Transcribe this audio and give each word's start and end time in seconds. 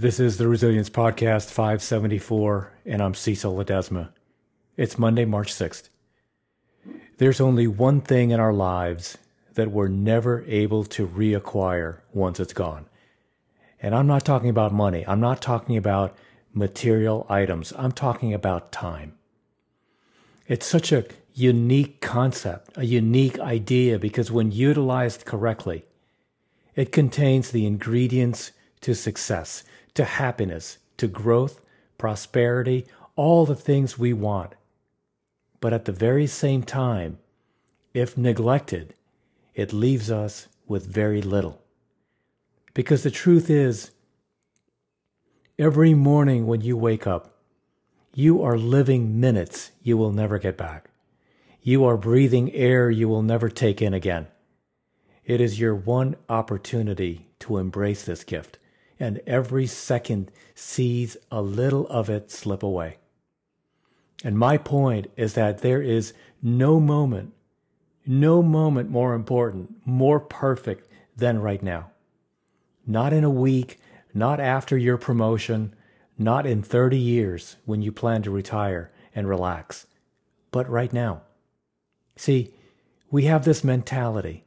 This 0.00 0.20
is 0.20 0.38
the 0.38 0.46
Resilience 0.46 0.88
Podcast 0.88 1.50
574, 1.50 2.72
and 2.86 3.02
I'm 3.02 3.14
Cecil 3.14 3.56
Ledesma. 3.56 4.10
It's 4.76 4.96
Monday, 4.96 5.24
March 5.24 5.52
6th. 5.52 5.88
There's 7.16 7.40
only 7.40 7.66
one 7.66 8.00
thing 8.00 8.30
in 8.30 8.38
our 8.38 8.52
lives 8.52 9.18
that 9.54 9.72
we're 9.72 9.88
never 9.88 10.44
able 10.46 10.84
to 10.84 11.04
reacquire 11.04 11.98
once 12.12 12.38
it's 12.38 12.52
gone. 12.52 12.86
And 13.82 13.92
I'm 13.92 14.06
not 14.06 14.24
talking 14.24 14.48
about 14.48 14.72
money. 14.72 15.04
I'm 15.04 15.18
not 15.18 15.42
talking 15.42 15.76
about 15.76 16.16
material 16.54 17.26
items. 17.28 17.72
I'm 17.76 17.90
talking 17.90 18.32
about 18.32 18.70
time. 18.70 19.18
It's 20.46 20.64
such 20.64 20.92
a 20.92 21.06
unique 21.34 22.00
concept, 22.00 22.70
a 22.76 22.86
unique 22.86 23.40
idea, 23.40 23.98
because 23.98 24.30
when 24.30 24.52
utilized 24.52 25.24
correctly, 25.24 25.86
it 26.76 26.92
contains 26.92 27.50
the 27.50 27.66
ingredients 27.66 28.52
to 28.82 28.94
success 28.94 29.64
to 29.98 30.04
happiness, 30.04 30.78
to 30.96 31.08
growth, 31.08 31.60
prosperity, 31.98 32.86
all 33.16 33.44
the 33.44 33.56
things 33.56 33.98
we 33.98 34.12
want. 34.12 34.54
But 35.60 35.72
at 35.72 35.86
the 35.86 35.92
very 35.92 36.28
same 36.28 36.62
time, 36.62 37.18
if 37.92 38.16
neglected, 38.16 38.94
it 39.56 39.72
leaves 39.72 40.08
us 40.08 40.46
with 40.68 40.86
very 40.86 41.20
little. 41.20 41.60
Because 42.74 43.02
the 43.02 43.10
truth 43.10 43.50
is, 43.50 43.90
every 45.58 45.94
morning 45.94 46.46
when 46.46 46.60
you 46.60 46.76
wake 46.76 47.08
up, 47.08 47.34
you 48.14 48.40
are 48.40 48.56
living 48.56 49.18
minutes 49.18 49.72
you 49.82 49.96
will 49.96 50.12
never 50.12 50.38
get 50.38 50.56
back. 50.56 50.90
You 51.60 51.84
are 51.84 51.96
breathing 51.96 52.52
air 52.52 52.88
you 52.88 53.08
will 53.08 53.22
never 53.22 53.48
take 53.48 53.82
in 53.82 53.94
again. 53.94 54.28
It 55.24 55.40
is 55.40 55.58
your 55.58 55.74
one 55.74 56.14
opportunity 56.28 57.26
to 57.40 57.58
embrace 57.58 58.04
this 58.04 58.22
gift 58.22 58.58
and 59.00 59.20
every 59.26 59.66
second 59.66 60.30
sees 60.54 61.16
a 61.30 61.40
little 61.40 61.86
of 61.88 62.10
it 62.10 62.30
slip 62.30 62.62
away. 62.62 62.98
And 64.24 64.36
my 64.36 64.58
point 64.58 65.10
is 65.16 65.34
that 65.34 65.58
there 65.58 65.80
is 65.80 66.12
no 66.42 66.80
moment, 66.80 67.32
no 68.06 68.42
moment 68.42 68.90
more 68.90 69.14
important, 69.14 69.76
more 69.84 70.18
perfect 70.18 70.88
than 71.16 71.40
right 71.40 71.62
now. 71.62 71.90
Not 72.86 73.12
in 73.12 73.22
a 73.22 73.30
week, 73.30 73.78
not 74.14 74.40
after 74.40 74.76
your 74.76 74.96
promotion, 74.96 75.74
not 76.16 76.46
in 76.46 76.62
30 76.62 76.98
years 76.98 77.56
when 77.64 77.82
you 77.82 77.92
plan 77.92 78.22
to 78.22 78.30
retire 78.30 78.90
and 79.14 79.28
relax, 79.28 79.86
but 80.50 80.68
right 80.68 80.92
now. 80.92 81.22
See, 82.16 82.52
we 83.10 83.24
have 83.24 83.44
this 83.44 83.62
mentality 83.62 84.44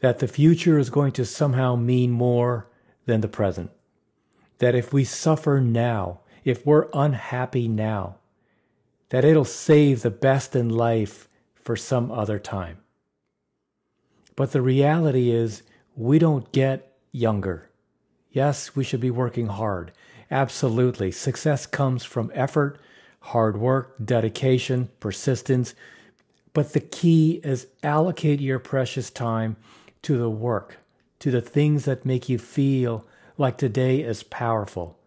that 0.00 0.18
the 0.18 0.28
future 0.28 0.78
is 0.78 0.90
going 0.90 1.12
to 1.12 1.24
somehow 1.24 1.76
mean 1.76 2.10
more 2.10 2.69
than 3.10 3.20
the 3.22 3.28
present. 3.28 3.72
That 4.58 4.76
if 4.76 4.92
we 4.92 5.02
suffer 5.02 5.60
now, 5.60 6.20
if 6.44 6.64
we're 6.64 6.88
unhappy 6.94 7.66
now, 7.66 8.18
that 9.08 9.24
it'll 9.24 9.44
save 9.44 10.02
the 10.02 10.12
best 10.12 10.54
in 10.54 10.68
life 10.68 11.28
for 11.56 11.74
some 11.74 12.12
other 12.12 12.38
time. 12.38 12.78
But 14.36 14.52
the 14.52 14.62
reality 14.62 15.30
is, 15.30 15.62
we 15.96 16.20
don't 16.20 16.52
get 16.52 16.96
younger. 17.10 17.68
Yes, 18.30 18.76
we 18.76 18.84
should 18.84 19.00
be 19.00 19.10
working 19.10 19.48
hard. 19.48 19.90
Absolutely. 20.30 21.10
Success 21.10 21.66
comes 21.66 22.04
from 22.04 22.30
effort, 22.32 22.78
hard 23.20 23.56
work, 23.56 23.96
dedication, 24.02 24.88
persistence. 25.00 25.74
But 26.52 26.74
the 26.74 26.80
key 26.80 27.40
is 27.42 27.66
allocate 27.82 28.40
your 28.40 28.60
precious 28.60 29.10
time 29.10 29.56
to 30.02 30.16
the 30.16 30.30
work, 30.30 30.78
to 31.20 31.30
the 31.30 31.40
things 31.40 31.84
that 31.84 32.04
make 32.04 32.28
you 32.28 32.38
feel 32.38 33.06
like 33.38 33.56
today 33.56 34.00
is 34.00 34.22
powerful, 34.22 34.98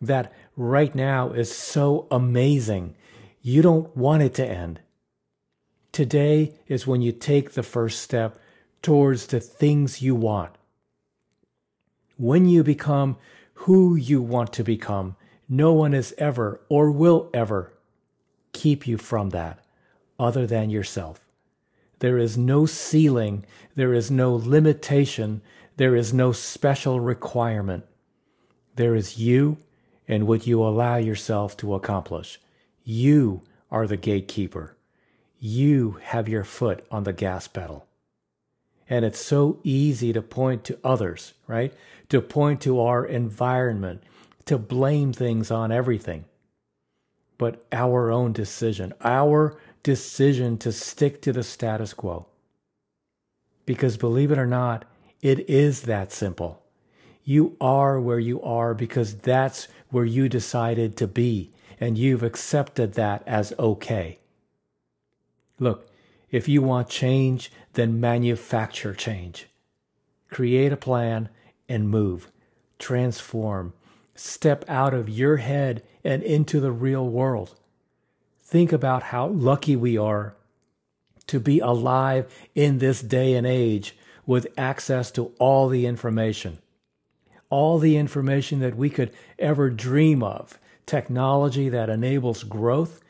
that 0.00 0.32
right 0.56 0.94
now 0.94 1.30
is 1.30 1.52
so 1.52 2.06
amazing. 2.10 2.94
You 3.40 3.62
don't 3.62 3.96
want 3.96 4.22
it 4.22 4.34
to 4.34 4.46
end. 4.46 4.80
Today 5.90 6.54
is 6.68 6.86
when 6.86 7.02
you 7.02 7.12
take 7.12 7.52
the 7.52 7.62
first 7.62 8.00
step 8.00 8.38
towards 8.82 9.26
the 9.26 9.40
things 9.40 10.02
you 10.02 10.14
want. 10.14 10.52
When 12.16 12.48
you 12.48 12.62
become 12.62 13.16
who 13.54 13.94
you 13.94 14.22
want 14.22 14.52
to 14.54 14.64
become, 14.64 15.16
no 15.48 15.72
one 15.72 15.94
is 15.94 16.14
ever 16.18 16.60
or 16.68 16.90
will 16.90 17.30
ever 17.34 17.72
keep 18.52 18.86
you 18.86 18.96
from 18.96 19.30
that 19.30 19.64
other 20.18 20.46
than 20.46 20.70
yourself. 20.70 21.26
There 22.02 22.18
is 22.18 22.36
no 22.36 22.66
ceiling, 22.66 23.46
there 23.76 23.94
is 23.94 24.10
no 24.10 24.34
limitation, 24.34 25.40
there 25.76 25.94
is 25.94 26.12
no 26.12 26.32
special 26.32 26.98
requirement. 26.98 27.84
There 28.74 28.96
is 28.96 29.18
you 29.18 29.58
and 30.08 30.26
what 30.26 30.44
you 30.44 30.60
allow 30.60 30.96
yourself 30.96 31.56
to 31.58 31.76
accomplish. 31.76 32.40
You 32.82 33.42
are 33.70 33.86
the 33.86 33.96
gatekeeper. 33.96 34.76
You 35.38 36.00
have 36.02 36.28
your 36.28 36.42
foot 36.42 36.84
on 36.90 37.04
the 37.04 37.12
gas 37.12 37.46
pedal. 37.46 37.86
And 38.88 39.04
it's 39.04 39.24
so 39.24 39.60
easy 39.62 40.12
to 40.12 40.22
point 40.22 40.64
to 40.64 40.80
others, 40.82 41.34
right? 41.46 41.72
To 42.08 42.20
point 42.20 42.60
to 42.62 42.80
our 42.80 43.06
environment, 43.06 44.02
to 44.46 44.58
blame 44.58 45.12
things 45.12 45.52
on 45.52 45.70
everything. 45.70 46.24
But 47.38 47.64
our 47.70 48.10
own 48.10 48.32
decision, 48.32 48.92
our 49.02 49.56
decision 49.82 50.58
to 50.58 50.72
stick 50.72 51.20
to 51.22 51.32
the 51.32 51.42
status 51.42 51.92
quo. 51.94 52.26
Because 53.66 53.96
believe 53.96 54.30
it 54.30 54.38
or 54.38 54.46
not, 54.46 54.84
it 55.20 55.48
is 55.48 55.82
that 55.82 56.12
simple. 56.12 56.62
You 57.24 57.56
are 57.60 58.00
where 58.00 58.18
you 58.18 58.42
are 58.42 58.74
because 58.74 59.16
that's 59.16 59.68
where 59.90 60.04
you 60.04 60.28
decided 60.28 60.96
to 60.96 61.06
be, 61.06 61.50
and 61.78 61.96
you've 61.96 62.22
accepted 62.22 62.94
that 62.94 63.22
as 63.26 63.52
okay. 63.58 64.18
Look, 65.58 65.88
if 66.30 66.48
you 66.48 66.62
want 66.62 66.88
change, 66.88 67.52
then 67.74 68.00
manufacture 68.00 68.94
change. 68.94 69.48
Create 70.30 70.72
a 70.72 70.76
plan 70.76 71.28
and 71.68 71.88
move. 71.88 72.30
Transform. 72.78 73.72
Step 74.14 74.64
out 74.66 74.94
of 74.94 75.08
your 75.08 75.36
head 75.36 75.82
and 76.02 76.22
into 76.22 76.58
the 76.58 76.72
real 76.72 77.08
world 77.08 77.54
think 78.52 78.70
about 78.70 79.04
how 79.04 79.28
lucky 79.28 79.74
we 79.74 79.96
are 79.96 80.36
to 81.26 81.40
be 81.40 81.58
alive 81.58 82.30
in 82.54 82.76
this 82.76 83.00
day 83.00 83.32
and 83.32 83.46
age 83.46 83.96
with 84.26 84.46
access 84.58 85.10
to 85.10 85.32
all 85.38 85.70
the 85.70 85.86
information. 85.86 86.58
All 87.48 87.78
the 87.78 87.96
information 87.96 88.60
that 88.60 88.76
we 88.76 88.90
could 88.90 89.10
ever 89.38 89.70
dream 89.70 90.22
of. 90.22 90.58
Technology 90.84 91.70
that 91.70 91.88
enables 91.88 92.42
growth, 92.42 93.00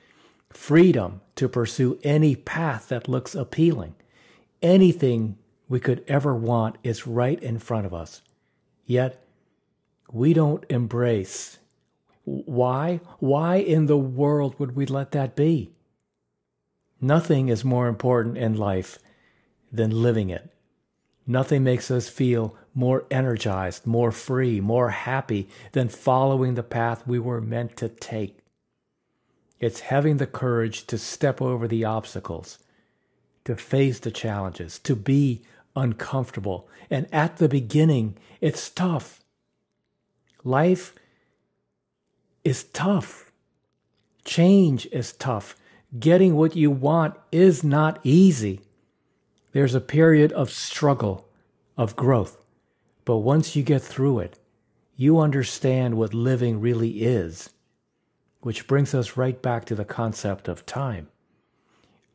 freedom 0.50 1.20
to 1.34 1.48
pursue 1.48 1.98
any 2.04 2.36
path 2.36 2.88
that 2.90 3.08
looks 3.08 3.34
appealing. 3.34 3.96
Anything 4.62 5.36
we 5.68 5.80
could 5.80 6.04
ever 6.06 6.36
want 6.36 6.76
is 6.84 7.04
right 7.08 7.42
in 7.42 7.58
front 7.58 7.84
of 7.84 7.92
us. 7.92 8.22
Yet, 8.86 9.26
we 10.12 10.34
don't 10.34 10.64
embrace 10.68 11.58
why? 12.24 13.00
Why 13.18 13.56
in 13.56 13.86
the 13.86 13.98
world 13.98 14.58
would 14.58 14.76
we 14.76 14.86
let 14.86 15.12
that 15.12 15.34
be? 15.34 15.72
Nothing 17.00 17.48
is 17.48 17.64
more 17.64 17.88
important 17.88 18.38
in 18.38 18.56
life 18.56 18.98
than 19.72 19.90
living 19.90 20.30
it. 20.30 20.52
Nothing 21.26 21.64
makes 21.64 21.90
us 21.90 22.08
feel 22.08 22.56
more 22.74 23.04
energized, 23.10 23.86
more 23.86 24.12
free, 24.12 24.60
more 24.60 24.90
happy 24.90 25.48
than 25.72 25.88
following 25.88 26.54
the 26.54 26.62
path 26.62 27.06
we 27.06 27.18
were 27.18 27.40
meant 27.40 27.76
to 27.76 27.88
take. 27.88 28.38
It's 29.60 29.80
having 29.80 30.16
the 30.16 30.26
courage 30.26 30.86
to 30.88 30.98
step 30.98 31.40
over 31.40 31.68
the 31.68 31.84
obstacles, 31.84 32.58
to 33.44 33.56
face 33.56 34.00
the 34.00 34.10
challenges, 34.10 34.78
to 34.80 34.96
be 34.96 35.42
uncomfortable. 35.76 36.68
And 36.90 37.06
at 37.12 37.36
the 37.36 37.48
beginning, 37.48 38.16
it's 38.40 38.70
tough. 38.70 39.20
Life 40.44 40.94
is 42.44 42.64
tough. 42.64 43.32
Change 44.24 44.86
is 44.86 45.12
tough. 45.12 45.56
Getting 45.98 46.36
what 46.36 46.56
you 46.56 46.70
want 46.70 47.14
is 47.30 47.62
not 47.62 48.00
easy. 48.02 48.60
There's 49.52 49.74
a 49.74 49.80
period 49.80 50.32
of 50.32 50.50
struggle, 50.50 51.28
of 51.76 51.96
growth. 51.96 52.38
But 53.04 53.18
once 53.18 53.54
you 53.56 53.62
get 53.62 53.82
through 53.82 54.20
it, 54.20 54.38
you 54.96 55.18
understand 55.18 55.96
what 55.96 56.14
living 56.14 56.60
really 56.60 57.02
is, 57.02 57.50
which 58.40 58.66
brings 58.66 58.94
us 58.94 59.16
right 59.16 59.40
back 59.42 59.64
to 59.66 59.74
the 59.74 59.84
concept 59.84 60.48
of 60.48 60.64
time. 60.64 61.08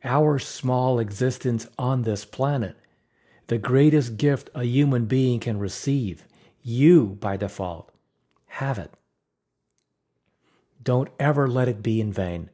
Our 0.04 0.38
small 0.38 0.98
existence 0.98 1.66
on 1.78 2.02
this 2.02 2.24
planet, 2.24 2.76
the 3.48 3.58
greatest 3.58 4.16
gift 4.16 4.48
a 4.54 4.64
human 4.64 5.06
being 5.06 5.40
can 5.40 5.58
receive, 5.58 6.24
you, 6.62 7.18
by 7.20 7.36
default, 7.36 7.90
have 8.46 8.78
it. 8.78 8.92
Don't 10.88 11.10
ever 11.20 11.46
let 11.46 11.68
it 11.68 11.82
be 11.82 12.00
in 12.00 12.14
vain. 12.14 12.48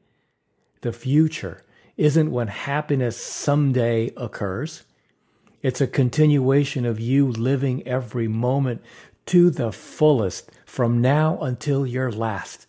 The 0.81 0.93
future 0.93 1.63
isn't 1.97 2.33
when 2.33 2.49
happiness 2.49 3.17
someday 3.17 4.11
occurs. 4.17 4.83
It's 5.63 5.81
a 5.81 5.87
continuation 5.87 6.85
of 6.85 6.99
you 6.99 7.31
living 7.31 7.87
every 7.87 8.27
moment 8.27 8.83
to 9.27 9.51
the 9.51 9.71
fullest 9.71 10.51
from 10.67 11.01
now 11.01 11.39
until 11.43 11.87
your 11.87 12.11
last. 12.11 12.67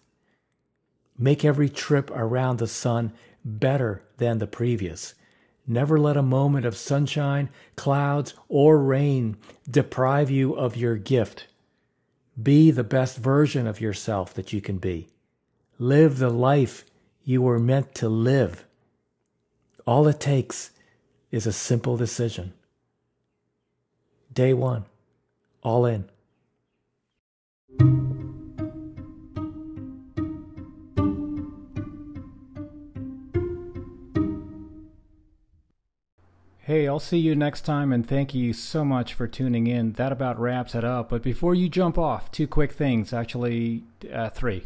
Make 1.17 1.43
every 1.43 1.69
trip 1.69 2.11
around 2.11 2.59
the 2.59 2.67
sun 2.67 3.11
better 3.43 4.03
than 4.17 4.37
the 4.37 4.45
previous. 4.45 5.15
Never 5.65 5.97
let 5.97 6.15
a 6.15 6.21
moment 6.21 6.67
of 6.67 6.77
sunshine, 6.77 7.49
clouds, 7.75 8.35
or 8.49 8.77
rain 8.77 9.35
deprive 9.67 10.29
you 10.29 10.53
of 10.53 10.77
your 10.77 10.95
gift. 10.95 11.47
Be 12.39 12.69
the 12.69 12.83
best 12.83 13.17
version 13.17 13.65
of 13.65 13.81
yourself 13.81 14.31
that 14.35 14.53
you 14.53 14.61
can 14.61 14.77
be. 14.77 15.09
Live 15.77 16.19
the 16.19 16.29
life 16.29 16.85
you 17.25 17.41
were 17.41 17.59
meant 17.59 17.93
to 17.95 18.07
live. 18.07 18.65
All 19.85 20.07
it 20.07 20.21
takes 20.21 20.71
is 21.31 21.45
a 21.45 21.51
simple 21.51 21.97
decision. 21.97 22.53
Day 24.33 24.53
one, 24.53 24.85
all 25.63 25.85
in. 25.85 26.05
Hey, 36.59 36.87
I'll 36.87 36.99
see 36.99 37.17
you 37.17 37.35
next 37.35 37.61
time 37.61 37.91
and 37.91 38.07
thank 38.07 38.33
you 38.33 38.53
so 38.53 38.85
much 38.85 39.13
for 39.13 39.27
tuning 39.27 39.67
in. 39.67 39.91
That 39.93 40.13
about 40.13 40.39
wraps 40.39 40.73
it 40.73 40.85
up. 40.85 41.09
But 41.09 41.21
before 41.21 41.53
you 41.53 41.67
jump 41.67 41.97
off, 41.97 42.31
two 42.31 42.47
quick 42.47 42.71
things 42.71 43.11
actually, 43.11 43.83
uh, 44.11 44.29
three. 44.29 44.65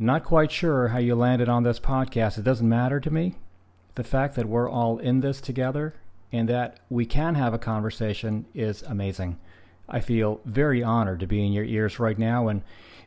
not 0.00 0.24
quite 0.24 0.50
sure 0.50 0.88
how 0.88 0.98
you 0.98 1.14
landed 1.14 1.48
on 1.48 1.62
this 1.62 1.78
podcast. 1.78 2.38
It 2.38 2.44
doesn't 2.44 2.68
matter 2.68 3.00
to 3.00 3.10
me. 3.10 3.34
The 3.96 4.04
fact 4.04 4.34
that 4.36 4.48
we're 4.48 4.68
all 4.68 4.96
in 4.96 5.20
this 5.20 5.42
together 5.42 5.94
and 6.32 6.48
that 6.48 6.80
we 6.88 7.04
can 7.04 7.34
have 7.34 7.52
a 7.52 7.58
conversation 7.58 8.46
is 8.54 8.82
amazing. 8.84 9.38
I 9.90 10.00
feel 10.00 10.40
very 10.46 10.82
honored 10.82 11.20
to 11.20 11.26
be 11.26 11.44
in 11.44 11.52
your 11.52 11.64
ears 11.64 11.98
right 11.98 12.18
now 12.18 12.48
and 12.48 12.62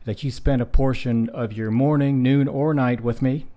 that 0.06 0.24
you 0.24 0.30
spent 0.30 0.62
a 0.62 0.68
portion 0.68 1.30
of 1.30 1.54
your 1.54 1.72
morning, 1.72 2.22
noon, 2.22 2.48
or 2.48 2.75
night 2.75 3.01
with 3.01 3.24
me. 3.24 3.48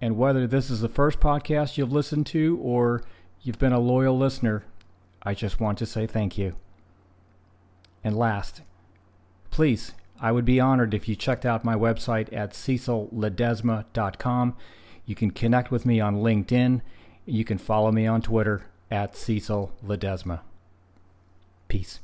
And 0.00 0.18
whether 0.18 0.48
this 0.48 0.68
is 0.68 0.80
the 0.80 0.88
first 0.88 1.20
podcast 1.20 1.78
you've 1.78 1.92
listened 1.92 2.26
to 2.28 2.58
or 2.60 3.04
you've 3.42 3.60
been 3.60 3.72
a 3.72 3.78
loyal 3.78 4.18
listener, 4.18 4.64
I 5.22 5.34
just 5.34 5.60
want 5.60 5.78
to 5.78 5.86
say 5.86 6.08
thank 6.08 6.36
you. 6.36 6.56
And 8.02 8.18
last, 8.18 8.62
please, 9.52 9.92
I 10.22 10.30
would 10.30 10.44
be 10.44 10.60
honored 10.60 10.94
if 10.94 11.08
you 11.08 11.16
checked 11.16 11.44
out 11.44 11.64
my 11.64 11.74
website 11.74 12.32
at 12.32 12.52
cecilledesma.com. 12.52 14.56
You 15.04 15.14
can 15.16 15.32
connect 15.32 15.72
with 15.72 15.84
me 15.84 16.00
on 16.00 16.22
LinkedIn. 16.22 16.80
You 17.26 17.44
can 17.44 17.58
follow 17.58 17.90
me 17.90 18.06
on 18.06 18.22
Twitter 18.22 18.66
at 18.88 19.16
Cecil 19.16 19.72
Ledesma. 19.84 20.42
Peace. 21.66 21.98